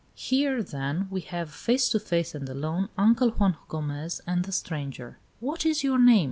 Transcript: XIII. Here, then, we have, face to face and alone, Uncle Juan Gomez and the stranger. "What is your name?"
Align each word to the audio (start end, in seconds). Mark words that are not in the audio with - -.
XIII. 0.01 0.15
Here, 0.39 0.63
then, 0.63 1.07
we 1.11 1.21
have, 1.21 1.51
face 1.51 1.87
to 1.89 1.99
face 1.99 2.33
and 2.33 2.49
alone, 2.49 2.89
Uncle 2.97 3.29
Juan 3.29 3.55
Gomez 3.67 4.19
and 4.25 4.45
the 4.45 4.51
stranger. 4.51 5.19
"What 5.39 5.63
is 5.63 5.83
your 5.83 5.99
name?" 5.99 6.19